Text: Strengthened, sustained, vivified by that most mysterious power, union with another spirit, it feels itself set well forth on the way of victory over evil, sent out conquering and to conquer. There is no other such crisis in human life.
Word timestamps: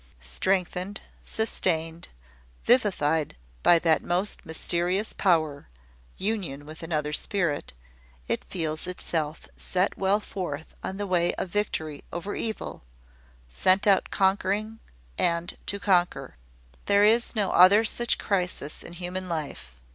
Strengthened, 0.23 1.01
sustained, 1.23 2.07
vivified 2.63 3.35
by 3.61 3.77
that 3.77 4.01
most 4.01 4.47
mysterious 4.47 5.13
power, 5.13 5.67
union 6.17 6.65
with 6.65 6.81
another 6.81 7.13
spirit, 7.13 7.71
it 8.27 8.43
feels 8.45 8.87
itself 8.87 9.47
set 9.57 9.95
well 9.99 10.19
forth 10.19 10.73
on 10.83 10.97
the 10.97 11.05
way 11.05 11.35
of 11.35 11.49
victory 11.49 12.03
over 12.11 12.33
evil, 12.33 12.81
sent 13.47 13.85
out 13.85 14.09
conquering 14.09 14.79
and 15.19 15.59
to 15.67 15.79
conquer. 15.79 16.35
There 16.87 17.03
is 17.03 17.35
no 17.35 17.51
other 17.51 17.85
such 17.85 18.17
crisis 18.17 18.81
in 18.81 18.93
human 18.93 19.29
life. 19.29 19.75